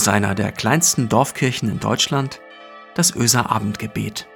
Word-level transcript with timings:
aus 0.00 0.08
einer 0.08 0.34
der 0.34 0.50
kleinsten 0.50 1.10
Dorfkirchen 1.10 1.68
in 1.68 1.78
Deutschland, 1.78 2.40
das 2.94 3.14
Öser 3.14 3.50
Abendgebet. 3.50 4.26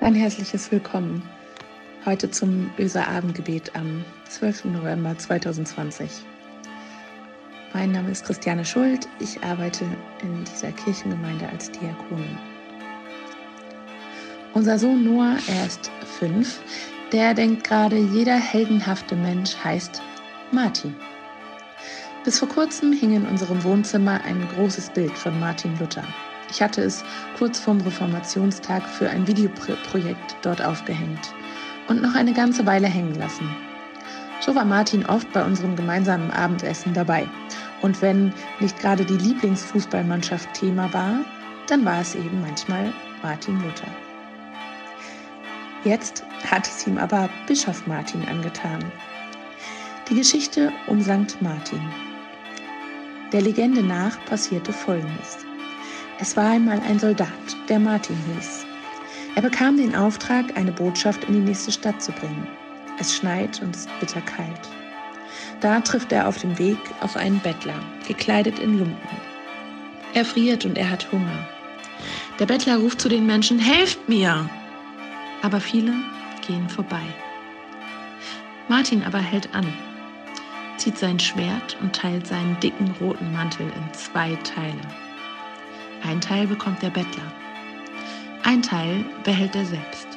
Ein 0.00 0.16
herzliches 0.16 0.72
Willkommen 0.72 1.22
heute 2.04 2.28
zum 2.28 2.68
Öser 2.76 3.06
Abendgebet 3.06 3.70
am 3.76 4.04
12. 4.28 4.64
November 4.64 5.16
2020. 5.16 6.10
Mein 7.72 7.92
Name 7.92 8.10
ist 8.10 8.24
Christiane 8.24 8.64
Schuld. 8.64 9.06
Ich 9.20 9.40
arbeite 9.44 9.84
in 10.22 10.42
dieser 10.42 10.72
Kirchengemeinde 10.72 11.48
als 11.50 11.70
Diakonin. 11.70 12.36
Unser 14.54 14.76
Sohn 14.76 15.04
Noah, 15.04 15.36
er 15.46 15.66
ist 15.66 15.88
fünf, 16.18 16.58
der 17.12 17.34
denkt 17.34 17.64
gerade, 17.64 17.96
jeder 17.96 18.36
heldenhafte 18.36 19.14
Mensch 19.14 19.54
heißt 19.62 20.02
Martin. 20.50 20.94
Bis 22.24 22.38
vor 22.38 22.48
kurzem 22.48 22.92
hing 22.92 23.14
in 23.14 23.26
unserem 23.26 23.62
Wohnzimmer 23.64 24.20
ein 24.24 24.48
großes 24.54 24.90
Bild 24.90 25.12
von 25.12 25.38
Martin 25.38 25.78
Luther. 25.78 26.04
Ich 26.50 26.62
hatte 26.62 26.82
es 26.82 27.04
kurz 27.36 27.58
vorm 27.58 27.80
Reformationstag 27.80 28.82
für 28.88 29.10
ein 29.10 29.26
Videoprojekt 29.26 30.36
dort 30.42 30.62
aufgehängt 30.62 31.34
und 31.88 32.00
noch 32.00 32.14
eine 32.14 32.32
ganze 32.32 32.64
Weile 32.64 32.86
hängen 32.86 33.14
lassen. 33.14 33.48
So 34.40 34.54
war 34.54 34.64
Martin 34.64 35.06
oft 35.06 35.30
bei 35.32 35.44
unserem 35.44 35.76
gemeinsamen 35.76 36.30
Abendessen 36.30 36.94
dabei. 36.94 37.28
Und 37.80 38.00
wenn 38.00 38.32
nicht 38.60 38.78
gerade 38.78 39.04
die 39.04 39.16
Lieblingsfußballmannschaft 39.16 40.52
Thema 40.54 40.92
war, 40.92 41.24
dann 41.68 41.84
war 41.84 42.00
es 42.00 42.14
eben 42.14 42.40
manchmal 42.40 42.92
Martin 43.22 43.60
Luther. 43.62 44.11
Jetzt 45.84 46.24
hat 46.48 46.68
es 46.68 46.86
ihm 46.86 46.96
aber 46.96 47.28
Bischof 47.48 47.86
Martin 47.88 48.24
angetan. 48.28 48.84
Die 50.08 50.14
Geschichte 50.14 50.72
um 50.86 51.02
St. 51.02 51.40
Martin. 51.40 51.80
Der 53.32 53.40
Legende 53.40 53.82
nach 53.82 54.16
passierte 54.26 54.72
Folgendes. 54.72 55.38
Es 56.20 56.36
war 56.36 56.50
einmal 56.50 56.80
ein 56.88 57.00
Soldat, 57.00 57.28
der 57.68 57.80
Martin 57.80 58.16
hieß. 58.34 58.64
Er 59.34 59.42
bekam 59.42 59.76
den 59.76 59.96
Auftrag, 59.96 60.56
eine 60.56 60.70
Botschaft 60.70 61.24
in 61.24 61.34
die 61.34 61.40
nächste 61.40 61.72
Stadt 61.72 62.00
zu 62.00 62.12
bringen. 62.12 62.46
Es 63.00 63.16
schneit 63.16 63.60
und 63.60 63.74
ist 63.74 63.88
bitterkalt. 63.98 64.68
Da 65.60 65.80
trifft 65.80 66.12
er 66.12 66.28
auf 66.28 66.38
dem 66.38 66.56
Weg 66.58 66.78
auf 67.00 67.16
einen 67.16 67.40
Bettler, 67.40 67.80
gekleidet 68.06 68.60
in 68.60 68.78
Lumpen. 68.78 69.16
Er 70.14 70.24
friert 70.24 70.64
und 70.64 70.78
er 70.78 70.90
hat 70.90 71.10
Hunger. 71.10 71.48
Der 72.38 72.46
Bettler 72.46 72.76
ruft 72.76 73.00
zu 73.00 73.08
den 73.08 73.26
Menschen, 73.26 73.58
helft 73.58 74.08
mir! 74.08 74.48
Aber 75.42 75.60
viele 75.60 75.92
gehen 76.46 76.68
vorbei. 76.68 77.02
Martin 78.68 79.02
aber 79.04 79.18
hält 79.18 79.54
an, 79.54 79.66
zieht 80.76 80.98
sein 80.98 81.18
Schwert 81.18 81.76
und 81.82 81.94
teilt 81.94 82.26
seinen 82.26 82.58
dicken 82.60 82.90
roten 83.00 83.32
Mantel 83.32 83.66
in 83.66 83.94
zwei 83.94 84.34
Teile. 84.44 84.80
Ein 86.04 86.20
Teil 86.20 86.46
bekommt 86.46 86.82
der 86.82 86.90
Bettler, 86.90 87.32
ein 88.44 88.62
Teil 88.62 89.04
behält 89.24 89.54
er 89.54 89.66
selbst. 89.66 90.08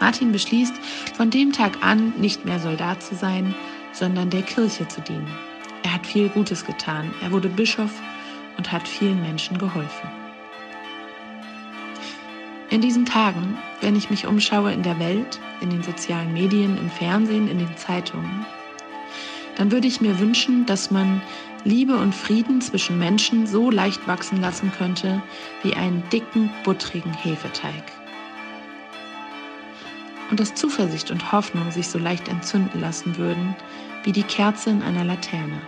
Martin 0.00 0.32
beschließt, 0.32 0.74
von 1.16 1.30
dem 1.30 1.52
Tag 1.52 1.78
an 1.80 2.12
nicht 2.18 2.44
mehr 2.44 2.58
Soldat 2.58 3.02
zu 3.02 3.14
sein, 3.14 3.54
sondern 3.92 4.30
der 4.30 4.42
Kirche 4.42 4.86
zu 4.88 5.00
dienen. 5.00 5.30
Er 5.84 5.94
hat 5.94 6.06
viel 6.06 6.28
Gutes 6.28 6.64
getan, 6.64 7.12
er 7.22 7.30
wurde 7.30 7.48
Bischof 7.48 7.92
und 8.56 8.70
hat 8.70 8.86
vielen 8.86 9.20
Menschen 9.22 9.58
geholfen. 9.58 10.21
In 12.72 12.80
diesen 12.80 13.04
Tagen, 13.04 13.58
wenn 13.82 13.94
ich 13.96 14.08
mich 14.08 14.26
umschaue 14.26 14.72
in 14.72 14.82
der 14.82 14.98
Welt, 14.98 15.38
in 15.60 15.68
den 15.68 15.82
sozialen 15.82 16.32
Medien, 16.32 16.78
im 16.78 16.88
Fernsehen, 16.88 17.46
in 17.46 17.58
den 17.58 17.76
Zeitungen, 17.76 18.46
dann 19.56 19.70
würde 19.70 19.86
ich 19.86 20.00
mir 20.00 20.18
wünschen, 20.18 20.64
dass 20.64 20.90
man 20.90 21.20
Liebe 21.64 21.94
und 21.94 22.14
Frieden 22.14 22.62
zwischen 22.62 22.98
Menschen 22.98 23.46
so 23.46 23.70
leicht 23.70 24.08
wachsen 24.08 24.40
lassen 24.40 24.72
könnte 24.72 25.22
wie 25.62 25.74
einen 25.74 26.02
dicken, 26.08 26.48
buttrigen 26.64 27.12
Hefeteig. 27.12 27.84
Und 30.30 30.40
dass 30.40 30.54
Zuversicht 30.54 31.10
und 31.10 31.30
Hoffnung 31.30 31.70
sich 31.72 31.88
so 31.88 31.98
leicht 31.98 32.26
entzünden 32.28 32.80
lassen 32.80 33.18
würden 33.18 33.54
wie 34.04 34.12
die 34.12 34.22
Kerze 34.22 34.70
in 34.70 34.80
einer 34.80 35.04
Laterne. 35.04 35.60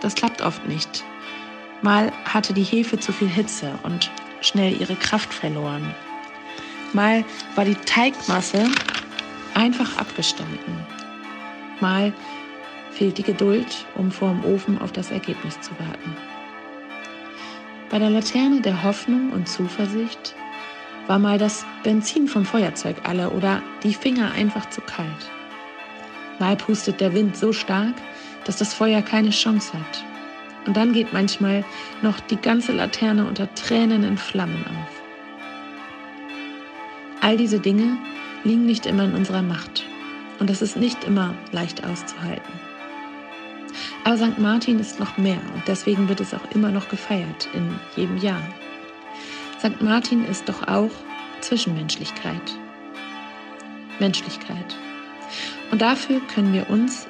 Das 0.00 0.16
klappt 0.16 0.42
oft 0.42 0.66
nicht. 0.66 1.04
Mal 1.80 2.10
hatte 2.24 2.52
die 2.52 2.64
Hefe 2.64 2.98
zu 2.98 3.12
viel 3.12 3.28
Hitze 3.28 3.78
und 3.84 4.10
schnell 4.40 4.80
ihre 4.80 4.96
Kraft 4.96 5.32
verloren. 5.32 5.94
Mal 6.92 7.24
war 7.54 7.64
die 7.64 7.74
Teigmasse 7.74 8.66
einfach 9.54 9.96
abgestanden. 9.98 10.86
Mal 11.80 12.12
fehlt 12.90 13.18
die 13.18 13.22
Geduld, 13.22 13.86
um 13.94 14.10
vor 14.10 14.30
dem 14.30 14.44
Ofen 14.44 14.80
auf 14.80 14.92
das 14.92 15.10
Ergebnis 15.10 15.60
zu 15.60 15.70
warten. 15.78 16.16
Bei 17.90 17.98
der 17.98 18.10
Laterne 18.10 18.60
der 18.60 18.82
Hoffnung 18.82 19.30
und 19.32 19.48
Zuversicht 19.48 20.34
war 21.06 21.18
mal 21.18 21.38
das 21.38 21.64
Benzin 21.82 22.28
vom 22.28 22.44
Feuerzeug 22.44 22.96
alle 23.04 23.30
oder 23.30 23.62
die 23.82 23.94
Finger 23.94 24.32
einfach 24.32 24.68
zu 24.70 24.80
kalt. 24.82 25.30
Mal 26.38 26.56
pustet 26.56 27.00
der 27.00 27.14
Wind 27.14 27.36
so 27.36 27.52
stark, 27.52 27.94
dass 28.44 28.56
das 28.56 28.74
Feuer 28.74 29.02
keine 29.02 29.30
Chance 29.30 29.72
hat. 29.72 30.04
Und 30.68 30.76
dann 30.76 30.92
geht 30.92 31.14
manchmal 31.14 31.64
noch 32.02 32.20
die 32.20 32.36
ganze 32.36 32.72
Laterne 32.72 33.26
unter 33.26 33.52
Tränen 33.54 34.04
in 34.04 34.18
Flammen 34.18 34.62
auf. 34.66 35.02
All 37.22 37.38
diese 37.38 37.58
Dinge 37.58 37.96
liegen 38.44 38.66
nicht 38.66 38.84
immer 38.84 39.04
in 39.04 39.14
unserer 39.14 39.40
Macht. 39.40 39.86
Und 40.38 40.50
es 40.50 40.60
ist 40.60 40.76
nicht 40.76 41.04
immer 41.04 41.32
leicht 41.52 41.86
auszuhalten. 41.86 42.52
Aber 44.04 44.18
St. 44.18 44.38
Martin 44.38 44.78
ist 44.78 45.00
noch 45.00 45.16
mehr 45.16 45.40
und 45.54 45.66
deswegen 45.66 46.06
wird 46.06 46.20
es 46.20 46.34
auch 46.34 46.54
immer 46.54 46.70
noch 46.70 46.90
gefeiert 46.90 47.48
in 47.54 47.80
jedem 47.96 48.18
Jahr. 48.18 48.42
St. 49.60 49.80
Martin 49.80 50.22
ist 50.26 50.50
doch 50.50 50.68
auch 50.68 50.90
Zwischenmenschlichkeit. 51.40 52.58
Menschlichkeit. 54.00 54.76
Und 55.70 55.80
dafür 55.80 56.20
können 56.34 56.52
wir 56.52 56.68
uns 56.68 57.06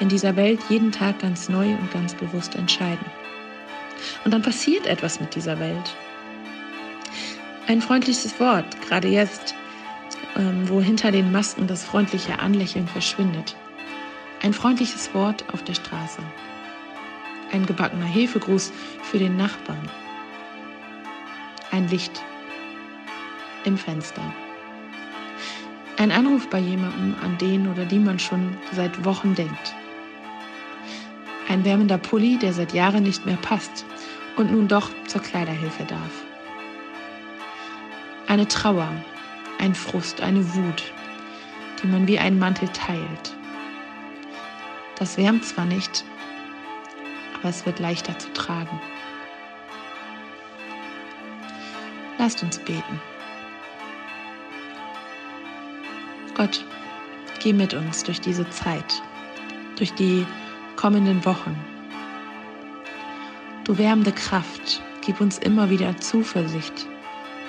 in 0.00 0.08
dieser 0.08 0.36
Welt 0.36 0.60
jeden 0.68 0.92
Tag 0.92 1.18
ganz 1.20 1.48
neu 1.48 1.66
und 1.66 1.90
ganz 1.90 2.14
bewusst 2.14 2.54
entscheiden. 2.54 3.04
Und 4.24 4.32
dann 4.32 4.42
passiert 4.42 4.86
etwas 4.86 5.20
mit 5.20 5.34
dieser 5.34 5.58
Welt. 5.58 5.96
Ein 7.66 7.82
freundliches 7.82 8.38
Wort, 8.40 8.80
gerade 8.82 9.08
jetzt, 9.08 9.54
ähm, 10.36 10.68
wo 10.68 10.80
hinter 10.80 11.10
den 11.10 11.32
Masken 11.32 11.66
das 11.66 11.84
freundliche 11.84 12.38
Anlächeln 12.38 12.88
verschwindet. 12.88 13.56
Ein 14.42 14.52
freundliches 14.52 15.12
Wort 15.14 15.44
auf 15.52 15.64
der 15.64 15.74
Straße. 15.74 16.22
Ein 17.52 17.66
gebackener 17.66 18.06
Hefegruß 18.06 18.72
für 19.02 19.18
den 19.18 19.36
Nachbarn. 19.36 19.90
Ein 21.70 21.88
Licht 21.88 22.22
im 23.64 23.76
Fenster. 23.76 24.22
Ein 25.98 26.12
Anruf 26.12 26.48
bei 26.48 26.60
jemandem, 26.60 27.16
an 27.22 27.36
den 27.38 27.68
oder 27.68 27.84
die 27.84 27.98
man 27.98 28.18
schon 28.18 28.56
seit 28.72 29.04
Wochen 29.04 29.34
denkt. 29.34 29.74
Ein 31.48 31.64
wärmender 31.64 31.96
Pulli, 31.96 32.38
der 32.38 32.52
seit 32.52 32.74
Jahren 32.74 33.02
nicht 33.02 33.24
mehr 33.24 33.38
passt 33.38 33.86
und 34.36 34.52
nun 34.52 34.68
doch 34.68 34.90
zur 35.06 35.22
Kleiderhilfe 35.22 35.84
darf. 35.84 36.24
Eine 38.26 38.46
Trauer, 38.46 38.88
ein 39.58 39.74
Frust, 39.74 40.20
eine 40.20 40.54
Wut, 40.54 40.92
die 41.82 41.86
man 41.86 42.06
wie 42.06 42.18
einen 42.18 42.38
Mantel 42.38 42.68
teilt. 42.68 43.34
Das 44.96 45.16
wärmt 45.16 45.44
zwar 45.44 45.64
nicht, 45.64 46.04
aber 47.38 47.48
es 47.48 47.64
wird 47.64 47.78
leichter 47.78 48.18
zu 48.18 48.30
tragen. 48.34 48.78
Lasst 52.18 52.42
uns 52.42 52.58
beten. 52.58 53.00
Gott, 56.34 56.62
geh 57.40 57.54
mit 57.54 57.72
uns 57.72 58.04
durch 58.04 58.20
diese 58.20 58.48
Zeit, 58.50 59.02
durch 59.76 59.94
die 59.94 60.26
kommenden 60.78 61.24
Wochen. 61.24 61.56
Du 63.64 63.76
wärmende 63.78 64.12
Kraft, 64.12 64.80
gib 65.04 65.20
uns 65.20 65.36
immer 65.38 65.70
wieder 65.70 65.96
Zuversicht 65.96 66.86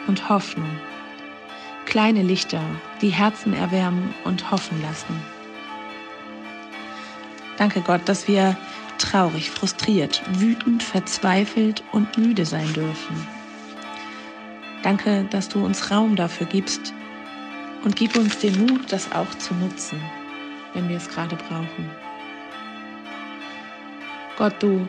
und 0.08 0.30
Hoffnung. 0.30 0.72
Kleine 1.86 2.24
Lichter, 2.24 2.64
die 3.02 3.10
Herzen 3.10 3.54
erwärmen 3.54 4.16
und 4.24 4.50
hoffen 4.50 4.82
lassen. 4.82 5.16
Danke 7.58 7.82
Gott, 7.82 8.02
dass 8.06 8.28
wir 8.28 8.58
traurig, 8.98 9.52
frustriert, 9.52 10.24
wütend, 10.40 10.82
verzweifelt 10.82 11.84
und 11.92 12.18
müde 12.18 12.48
sein 12.48 12.74
dürfen. 12.74 13.28
Danke, 14.82 15.26
dass 15.30 15.50
du 15.50 15.64
uns 15.64 15.92
Raum 15.92 16.16
dafür 16.16 16.48
gibst 16.48 16.96
und 17.84 17.96
gib 17.96 18.18
uns 18.18 18.40
den 18.40 18.66
Mut, 18.66 18.92
das 18.92 19.12
auch 19.12 19.30
zu 19.36 19.54
nutzen, 19.54 20.02
wenn 20.74 20.90
wir 20.90 20.98
es 20.98 21.08
gerade 21.08 21.36
brauchen. 21.36 22.09
Gott, 24.40 24.56
du 24.60 24.88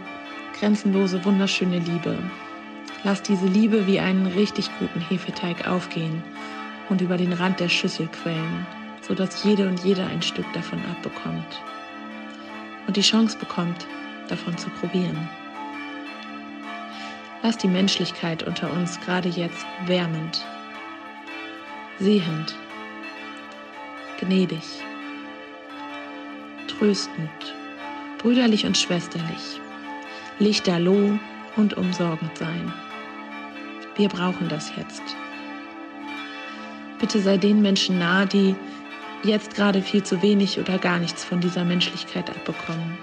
grenzenlose, 0.58 1.22
wunderschöne 1.24 1.80
Liebe. 1.80 2.16
Lass 3.04 3.22
diese 3.22 3.46
Liebe 3.46 3.86
wie 3.86 4.00
einen 4.00 4.26
richtig 4.26 4.70
guten 4.78 5.00
Hefeteig 5.00 5.68
aufgehen 5.68 6.22
und 6.88 7.02
über 7.02 7.18
den 7.18 7.34
Rand 7.34 7.60
der 7.60 7.68
Schüssel 7.68 8.06
quellen. 8.06 8.66
sodass 9.10 9.42
jede 9.42 9.66
und 9.66 9.82
jeder 9.82 10.06
ein 10.06 10.22
Stück 10.22 10.46
davon 10.52 10.78
abbekommt 10.88 11.60
und 12.86 12.96
die 12.96 13.02
Chance 13.02 13.36
bekommt, 13.38 13.86
davon 14.28 14.56
zu 14.56 14.70
probieren. 14.70 15.28
Lass 17.42 17.58
die 17.58 17.66
Menschlichkeit 17.66 18.44
unter 18.44 18.70
uns 18.72 19.00
gerade 19.00 19.28
jetzt 19.28 19.66
wärmend, 19.86 20.46
sehend, 21.98 22.54
gnädig, 24.20 24.62
tröstend, 26.68 27.54
brüderlich 28.20 28.66
und 28.66 28.76
schwesterlich, 28.76 29.60
lichterloh 30.38 31.18
und 31.56 31.76
umsorgend 31.76 32.36
sein. 32.36 32.72
Wir 33.96 34.08
brauchen 34.08 34.48
das 34.48 34.70
jetzt. 34.76 35.02
Bitte 36.98 37.18
sei 37.20 37.38
den 37.38 37.62
Menschen 37.62 37.98
nahe, 37.98 38.26
die 38.26 38.54
jetzt 39.22 39.54
gerade 39.54 39.80
viel 39.80 40.02
zu 40.02 40.20
wenig 40.22 40.58
oder 40.58 40.78
gar 40.78 40.98
nichts 40.98 41.24
von 41.24 41.40
dieser 41.40 41.64
Menschlichkeit 41.64 42.28
abbekommen. 42.28 42.98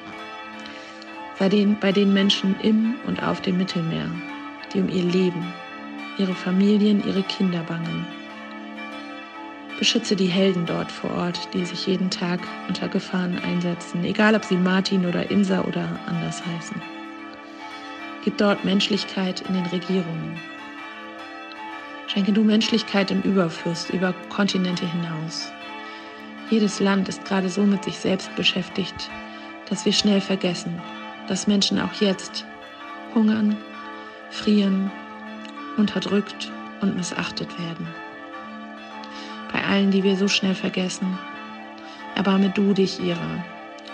Sei 1.40 1.50
den, 1.50 1.80
bei 1.80 1.92
den 1.92 2.14
Menschen 2.14 2.56
im 2.62 2.96
und 3.08 3.22
auf 3.22 3.42
dem 3.42 3.58
Mittelmeer, 3.58 4.10
die 4.74 4.80
um 4.80 4.90
ihr 4.90 5.04
Leben, 5.04 5.54
ihre 6.20 6.34
Familien, 6.34 7.04
ihre 7.08 7.24
Kinder 7.24 7.64
bangen. 7.64 8.06
Beschütze 9.78 10.16
die 10.16 10.28
Helden 10.28 10.66
dort 10.66 10.92
vor 10.92 11.12
Ort, 11.12 11.50
die 11.54 11.66
sich 11.66 11.86
jeden 11.86 12.10
Tag 12.10 12.40
unter 12.68 12.88
Gefahren 12.88 13.38
einsetzen, 13.40 14.04
egal 14.04 14.36
ob 14.36 14.44
sie 14.44 14.58
Martin 14.58 15.06
oder 15.06 15.30
Insa 15.30 15.62
oder 15.62 16.00
anders 16.08 16.44
heißen. 16.46 16.82
Gib 18.24 18.38
dort 18.38 18.66
Menschlichkeit 18.66 19.42
in 19.42 19.54
den 19.54 19.66
Regierungen, 19.68 20.40
Schenke 22.08 22.32
du 22.32 22.44
Menschlichkeit 22.44 23.12
im 23.12 23.22
Überfluss 23.22 23.90
über 23.90 24.14
Kontinente 24.30 24.90
hinaus. 24.90 25.52
Jedes 26.50 26.80
Land 26.80 27.10
ist 27.10 27.26
gerade 27.26 27.50
so 27.50 27.64
mit 27.64 27.84
sich 27.84 28.00
selbst 28.00 28.34
beschäftigt, 28.38 29.10
dass 29.70 29.86
wir 29.86 29.92
schnell 29.92 30.22
vergessen, 30.22 30.82
dass 31.28 31.48
Menschen 31.48 31.80
auch 31.80 31.94
jetzt 32.00 32.46
hungern, 33.14 33.58
frieren, 34.32 34.90
unterdrückt 35.76 36.50
und 36.82 36.96
missachtet 36.96 37.50
werden. 37.60 37.88
Allen, 39.68 39.92
die 39.92 40.04
wir 40.04 40.16
so 40.16 40.28
schnell 40.28 40.56
vergessen, 40.56 41.18
erbarme 42.16 42.50
du 42.50 42.74
dich 42.74 43.00
ihrer 43.00 43.44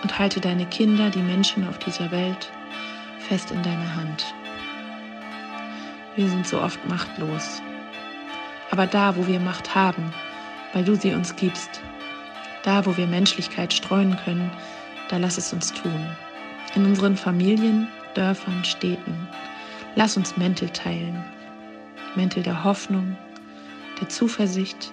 und 0.02 0.20
halte 0.20 0.40
deine 0.40 0.66
Kinder, 0.66 1.10
die 1.10 1.22
Menschen 1.22 1.68
auf 1.68 1.80
dieser 1.80 2.12
Welt, 2.12 2.52
fest 3.20 3.52
in 3.52 3.62
deiner 3.64 3.96
Hand. 3.96 4.34
Wir 6.16 6.30
sind 6.30 6.48
so 6.48 6.62
oft 6.62 6.88
machtlos 6.88 7.62
aber 8.74 8.88
da, 8.88 9.16
wo 9.16 9.28
wir 9.28 9.40
Macht 9.40 9.76
haben, 9.76 10.12
weil 10.74 10.84
du 10.84 10.96
sie 10.96 11.14
uns 11.14 11.36
gibst, 11.36 11.80
da, 12.64 12.84
wo 12.88 12.98
wir 12.98 13.06
Menschlichkeit 13.06 13.72
streuen 13.72 14.18
können, 14.26 14.50
da 15.10 15.18
lass 15.18 15.38
es 15.38 15.54
uns 15.54 15.72
tun. 15.72 16.08
In 16.74 16.84
unseren 16.84 17.16
Familien, 17.16 17.88
Dörfern, 18.16 18.66
Städten. 18.66 19.28
Lass 19.96 20.18
uns 20.18 20.38
Mäntel 20.38 20.70
teilen. 20.70 21.24
Mäntel 22.16 22.42
der 22.42 22.64
Hoffnung, 22.64 23.16
der 24.02 24.10
Zuversicht, 24.10 24.92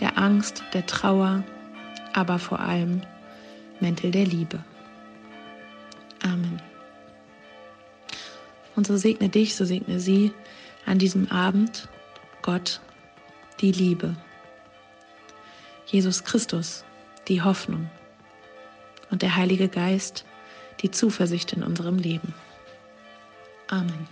der 0.00 0.18
Angst, 0.18 0.62
der 0.72 0.86
Trauer, 0.86 1.42
aber 2.12 2.38
vor 2.38 2.60
allem 2.60 3.02
Mäntel 3.80 4.10
der 4.10 4.26
Liebe. 4.26 4.64
Amen. 6.22 6.60
Und 8.76 8.86
so 8.86 8.96
segne 8.96 9.28
dich, 9.28 9.54
so 9.54 9.64
segne 9.64 10.00
sie 10.00 10.32
an 10.86 10.98
diesem 10.98 11.30
Abend, 11.30 11.88
Gott, 12.42 12.80
die 13.60 13.72
Liebe. 13.72 14.16
Jesus 15.86 16.24
Christus, 16.24 16.84
die 17.28 17.42
Hoffnung. 17.42 17.88
Und 19.10 19.22
der 19.22 19.36
Heilige 19.36 19.68
Geist, 19.68 20.24
die 20.80 20.90
Zuversicht 20.90 21.52
in 21.52 21.62
unserem 21.62 21.98
Leben. 21.98 22.34
Amen. 23.68 24.08